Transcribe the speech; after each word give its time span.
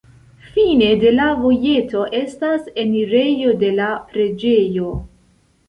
Fine 0.53 0.87
de 1.03 1.11
la 1.17 1.27
vojeto 1.41 2.07
estas 2.21 2.73
enirejo 2.87 3.55
de 3.67 3.73
la 3.83 3.93
preĝejo. 4.11 4.99